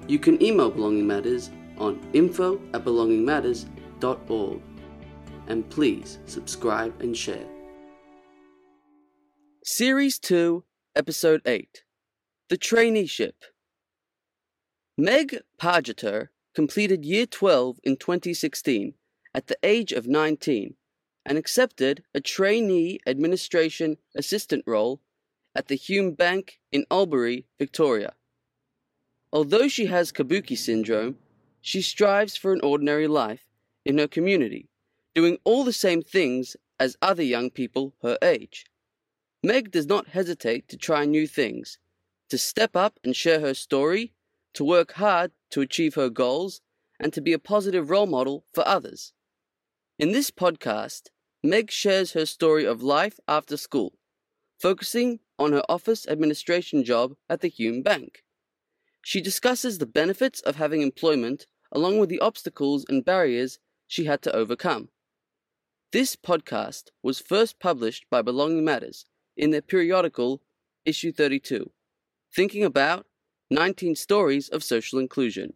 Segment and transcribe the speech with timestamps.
[0.09, 4.63] You can email Belonging Matters on info at belongingmatters.org.
[5.49, 7.45] And please subscribe and share.
[9.63, 10.65] Series 2,
[10.97, 11.85] Episode 8
[12.49, 13.35] The Traineeship.
[14.99, 18.93] Meg Pargeter completed Year 12 in 2016
[19.33, 20.75] at the age of 19
[21.25, 25.01] and accepted a trainee administration assistant role
[25.55, 28.13] at the Hume Bank in Albury, Victoria.
[29.33, 31.17] Although she has Kabuki syndrome,
[31.63, 33.47] she strives for an ordinary life
[33.87, 34.69] in her community,
[35.15, 38.67] doing all the same things as other young people her age.
[39.43, 41.79] Meg does not hesitate to try new things,
[42.29, 44.13] to step up and share her story,
[44.55, 46.61] to work hard to achieve her goals,
[46.99, 49.13] and to be a positive role model for others.
[49.99, 51.09] In this podcast,
[51.43, 53.95] Meg shares her story of life after school,
[54.59, 58.23] focusing on her office administration job at the Hume Bank.
[59.03, 63.59] She discusses the benefits of having employment along with the obstacles and barriers
[63.89, 64.91] she had to overcome.
[65.93, 69.05] This podcast was first published by Belonging Matters
[69.37, 70.41] in their periodical,
[70.85, 71.71] Issue 32,
[72.35, 73.07] Thinking About
[73.53, 75.53] 19 Stories of Social Inclusion.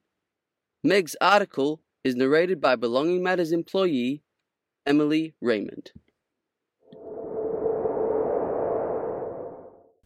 [0.84, 4.22] Meg's article is narrated by Belonging Matters employee
[4.84, 5.92] Emily Raymond.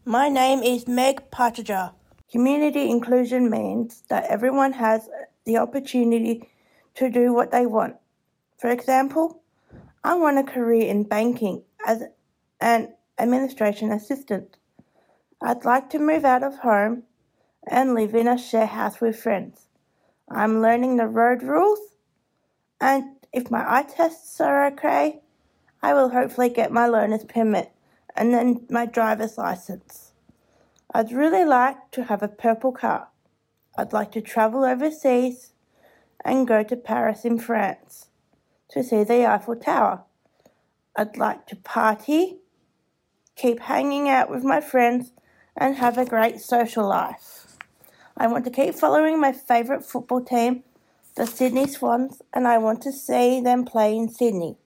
[0.05, 1.93] My name is Meg Pargeter.
[2.31, 5.09] Community inclusion means that everyone has
[5.45, 6.49] the opportunity
[6.95, 7.97] to do what they want.
[8.57, 9.43] For example,
[10.05, 12.05] I want a career in banking as
[12.61, 14.59] an administration assistant.
[15.43, 17.03] I'd like to move out of home
[17.69, 19.67] and live in a share house with friends.
[20.31, 21.81] I'm learning the road rules,
[22.81, 25.21] and if my eye tests are okay,
[25.83, 27.73] I will hopefully get my learner's permit
[28.17, 30.13] and then my driver's license.
[30.93, 33.09] I'd really like to have a purple car.
[33.79, 35.53] I'd like to travel overseas
[36.25, 38.09] and go to Paris in France
[38.71, 40.03] to see the Eiffel Tower.
[40.97, 42.39] I'd like to party,
[43.37, 45.13] keep hanging out with my friends,
[45.57, 47.40] and have a great social life.
[48.21, 50.63] I want to keep following my favourite football team,
[51.17, 54.59] the Sydney Swans, and I want to see them play in Sydney.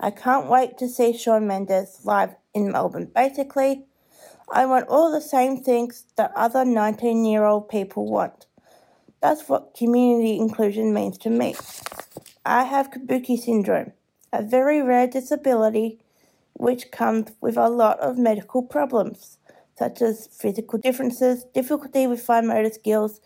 [0.00, 3.10] I can't wait to see Shawn Mendes live in Melbourne.
[3.14, 3.84] Basically,
[4.50, 8.46] I want all the same things that other 19 year old people want.
[9.20, 11.56] That's what community inclusion means to me.
[12.46, 13.92] I have Kabuki syndrome,
[14.32, 16.00] a very rare disability
[16.54, 19.36] which comes with a lot of medical problems,
[19.78, 23.20] such as physical differences, difficulty with fine motor skills,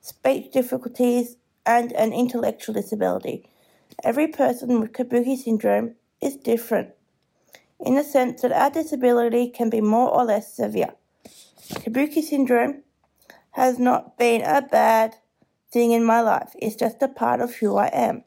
[0.00, 3.48] speech difficulties, and an intellectual disability.
[4.02, 6.90] Every person with Kabuki syndrome is different
[7.80, 10.94] in the sense that our disability can be more or less severe.
[11.68, 12.82] Kabuki syndrome
[13.52, 15.16] has not been a bad
[15.72, 18.24] thing in my life, it's just a part of who I am.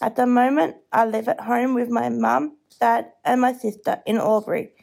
[0.00, 4.16] At the moment, I live at home with my mum, dad, and my sister in
[4.18, 4.73] Albury,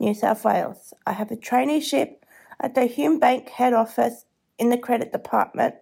[0.00, 0.94] New South Wales.
[1.06, 2.16] I have a traineeship
[2.58, 4.24] at the Hume Bank head office
[4.58, 5.74] in the credit department.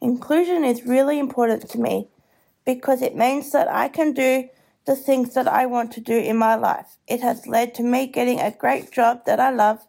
[0.00, 2.08] Inclusion is really important to me
[2.64, 4.48] because it means that I can do
[4.86, 6.96] the things that I want to do in my life.
[7.08, 9.84] It has led to me getting a great job that I love.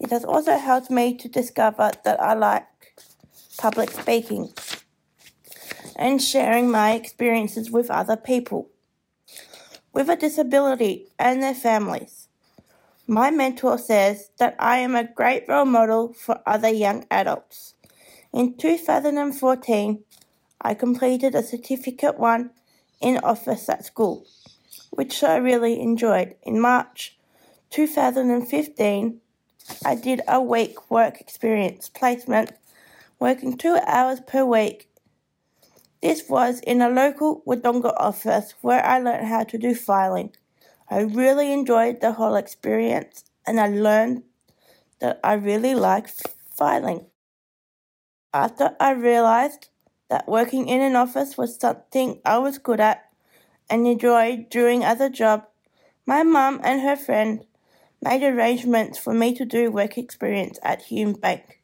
[0.00, 2.66] It has also helped me to discover that I like
[3.56, 4.52] public speaking
[5.94, 8.68] and sharing my experiences with other people
[9.92, 12.28] with a disability and their families.
[13.08, 17.74] My mentor says that I am a great role model for other young adults.
[18.32, 20.04] In 2014,
[20.60, 22.50] I completed a Certificate 1
[23.00, 24.24] in office at school,
[24.90, 26.36] which I really enjoyed.
[26.44, 27.18] In March
[27.70, 29.20] 2015,
[29.84, 32.52] I did a week work experience placement,
[33.18, 34.88] working two hours per week.
[36.00, 40.36] This was in a local Wodonga office where I learned how to do filing.
[40.92, 44.24] I really enjoyed the whole experience and I learned
[45.00, 46.10] that I really like
[46.54, 47.06] filing.
[48.34, 49.70] After I realized
[50.10, 53.08] that working in an office was something I was good at
[53.70, 55.46] and enjoyed doing as a job,
[56.04, 57.46] my mum and her friend
[58.02, 61.62] made arrangements for me to do work experience at Hume Bank.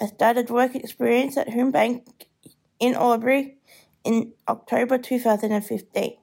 [0.00, 2.26] I started work experience at Hume Bank
[2.80, 3.58] in Albury
[4.02, 6.16] in October 2015.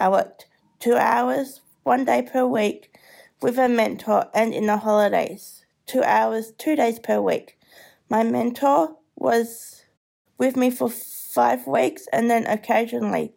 [0.00, 0.46] I worked
[0.84, 2.94] two hours, one day per week
[3.40, 7.58] with a mentor and in the holidays, two hours, two days per week.
[8.10, 9.84] My mentor was
[10.36, 13.32] with me for five weeks and then occasionally,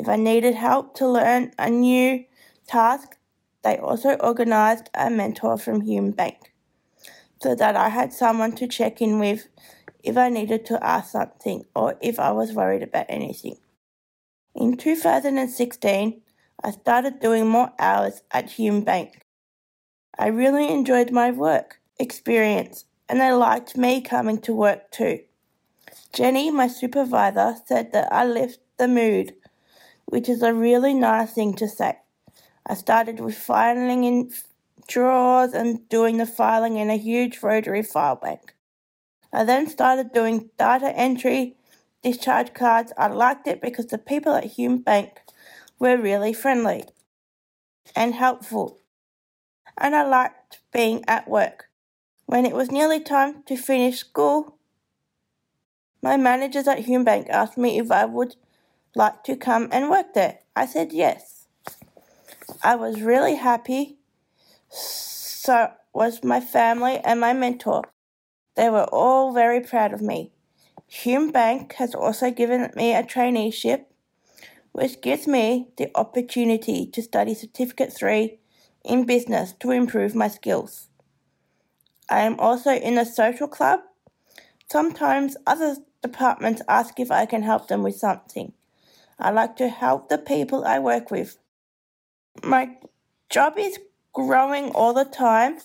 [0.00, 2.24] if I needed help to learn a new
[2.66, 3.16] task,
[3.62, 6.52] they also organised a mentor from Hume Bank
[7.40, 9.46] so that I had someone to check in with
[10.02, 13.58] if I needed to ask something or if I was worried about anything.
[14.56, 16.22] In 2016,
[16.62, 19.22] I started doing more hours at Hume Bank.
[20.18, 25.20] I really enjoyed my work experience and they liked me coming to work too.
[26.12, 29.34] Jenny, my supervisor, said that I lift the mood,
[30.04, 31.98] which is a really nice thing to say.
[32.66, 34.30] I started with filing in
[34.86, 38.54] drawers and doing the filing in a huge rotary file bank.
[39.32, 41.56] I then started doing data entry,
[42.02, 42.92] discharge cards.
[42.98, 45.22] I liked it because the people at Hume Bank
[45.80, 46.84] were really friendly
[47.96, 48.78] and helpful,
[49.76, 51.70] and I liked being at work.
[52.26, 54.58] When it was nearly time to finish school,
[56.00, 58.36] my managers at Hume Bank asked me if I would
[58.94, 60.38] like to come and work there.
[60.54, 61.46] I said yes.
[62.62, 63.98] I was really happy.
[64.68, 67.82] So was my family and my mentor.
[68.54, 70.32] They were all very proud of me.
[70.86, 73.86] Hume Bank has also given me a traineeship,
[74.72, 78.38] which gives me the opportunity to study Certificate 3
[78.84, 80.88] in business to improve my skills.
[82.08, 83.80] I am also in a social club.
[84.70, 88.52] Sometimes other departments ask if I can help them with something.
[89.18, 91.36] I like to help the people I work with.
[92.42, 92.76] My
[93.28, 93.78] job is
[94.12, 95.58] growing all the time.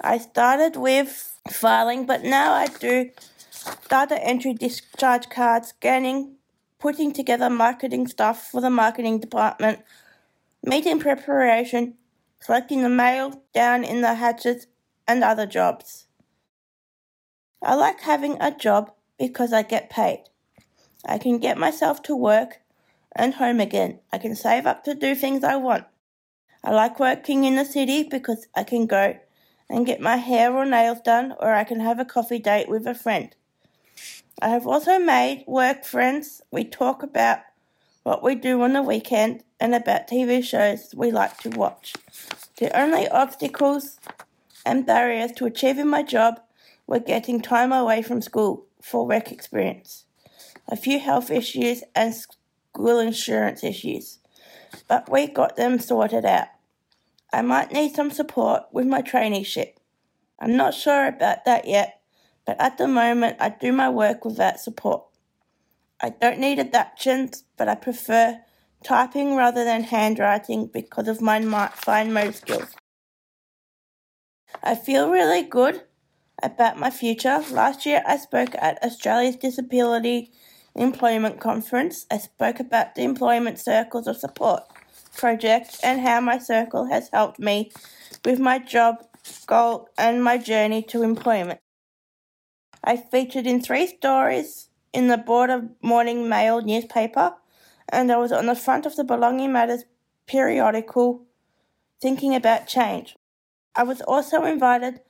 [0.00, 3.10] I started with filing, but now I do
[3.88, 6.36] data entry, discharge cards, scanning,
[6.84, 9.78] putting together marketing stuff for the marketing department,
[10.62, 11.94] meeting preparation,
[12.44, 14.66] collecting the mail down in the hatches,
[15.08, 16.08] and other jobs.
[17.62, 20.24] I like having a job because I get paid.
[21.06, 22.60] I can get myself to work
[23.16, 24.00] and home again.
[24.12, 25.86] I can save up to do things I want.
[26.62, 29.16] I like working in the city because I can go
[29.70, 32.86] and get my hair or nails done, or I can have a coffee date with
[32.86, 33.34] a friend.
[34.42, 36.42] I have also made work friends.
[36.50, 37.40] We talk about
[38.02, 41.94] what we do on the weekend and about TV shows we like to watch.
[42.58, 43.98] The only obstacles
[44.66, 46.40] and barriers to achieving my job
[46.86, 50.04] were getting time away from school for work experience,
[50.68, 54.18] a few health issues, and school insurance issues.
[54.88, 56.48] But we got them sorted out.
[57.32, 59.74] I might need some support with my traineeship.
[60.38, 62.00] I'm not sure about that yet,
[62.46, 65.04] but at the moment I do my work without support.
[66.00, 68.40] I don't need adaptions, but I prefer
[68.82, 71.40] typing rather than handwriting because of my
[71.74, 72.74] fine motor skills.
[74.62, 75.82] I feel really good
[76.42, 77.42] about my future.
[77.50, 80.30] Last year, I spoke at Australia's Disability
[80.74, 82.06] Employment Conference.
[82.10, 84.64] I spoke about the Employment Circles of Support
[85.16, 87.70] project and how my circle has helped me
[88.24, 88.96] with my job
[89.46, 91.60] goal and my journey to employment.
[92.86, 97.34] I featured in three stories in the Border Morning Mail newspaper,
[97.88, 99.84] and I was on the front of the Belonging Matters
[100.26, 101.22] periodical
[102.00, 103.16] thinking about change.
[103.74, 105.00] I was also invited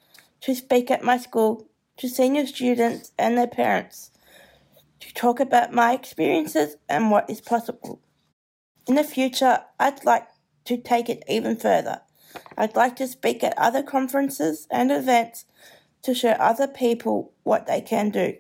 [0.42, 1.66] to speak at my school
[1.96, 4.12] to senior students and their parents
[5.00, 8.00] to talk about my experiences and what is possible.
[8.86, 10.28] In the future, I'd like
[10.66, 12.02] to take it even further.
[12.56, 15.44] I'd like to speak at other conferences and events
[16.04, 18.36] to show other people what they can do.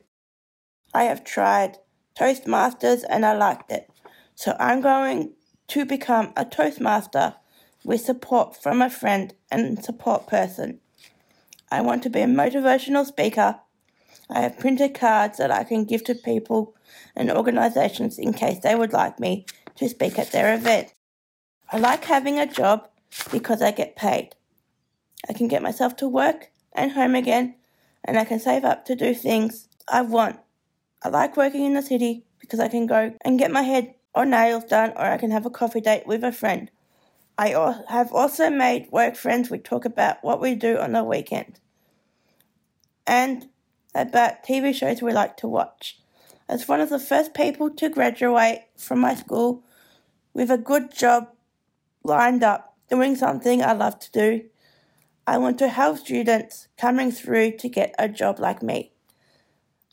[0.92, 1.78] I have tried
[2.16, 3.90] Toastmasters and I liked it,
[4.34, 5.32] so I'm going
[5.68, 7.34] to become a Toastmaster
[7.84, 10.80] with support from a friend and support person.
[11.70, 13.60] I want to be a motivational speaker.
[14.30, 16.74] I have printed cards that I can give to people
[17.16, 20.92] and organisations in case they would like me to speak at their event.
[21.72, 22.88] I like having a job
[23.32, 24.36] because I get paid.
[25.28, 27.56] I can get myself to work and home again,
[28.04, 30.38] and I can save up to do things I want.
[31.02, 34.24] I like working in the city because I can go and get my head or
[34.24, 36.70] nails done, or I can have a coffee date with a friend.
[37.36, 37.48] I
[37.88, 39.50] have also made work friends.
[39.50, 41.58] We talk about what we do on the weekend
[43.06, 43.48] and
[43.94, 45.98] about TV shows we like to watch.
[46.48, 49.62] As one of the first people to graduate from my school
[50.32, 51.28] with a good job
[52.02, 54.44] lined up, doing something I love to do,
[55.26, 58.92] I want to help students coming through to get a job like me.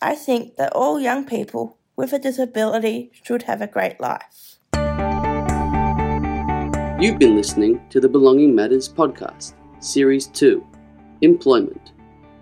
[0.01, 4.59] I think that all young people with a disability should have a great life.
[6.99, 10.67] You've been listening to the Belonging Matters podcast, Series 2
[11.21, 11.93] Employment.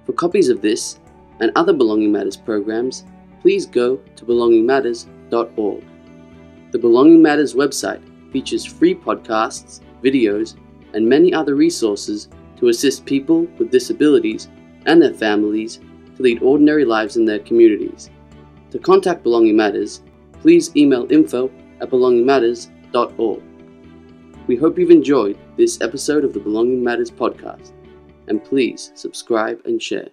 [0.07, 0.99] For copies of this
[1.39, 3.05] and other Belonging Matters programs,
[3.39, 5.83] please go to belongingmatters.org.
[6.71, 10.55] The Belonging Matters website features free podcasts, videos,
[10.95, 12.29] and many other resources
[12.59, 14.49] to assist people with disabilities
[14.85, 15.79] and their families
[16.15, 18.09] to lead ordinary lives in their communities.
[18.71, 20.01] To contact Belonging Matters,
[20.41, 21.49] please email info
[21.81, 23.41] at belongingmatters.org.
[24.47, 27.71] We hope you've enjoyed this episode of the Belonging Matters podcast,
[28.27, 30.09] and please subscribe and share.